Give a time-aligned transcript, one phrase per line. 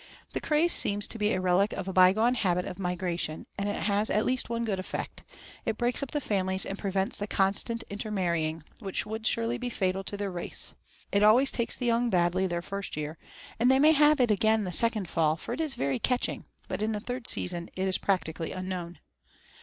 [0.33, 3.83] The craze seems to be a relic of a bygone habit of migration, and it
[3.83, 5.23] has at least one good effect,
[5.63, 10.03] it breaks up the families and prevents the constant intermarrying, which would surely be fatal
[10.05, 10.73] to their race.
[11.11, 13.19] It always takes the young badly their first year,
[13.59, 16.81] and they may have it again the second fall, for it is very catching; but
[16.81, 18.97] in the third season it is practically unknown.